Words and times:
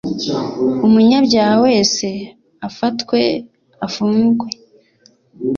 umunyabyahawese 0.85 2.09
afatwe 2.67 3.19
afungwe. 3.85 4.47